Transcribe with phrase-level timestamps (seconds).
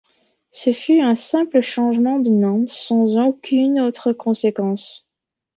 [0.49, 5.07] Ce fut un simple changement de nom, sans aucune autre conséquence.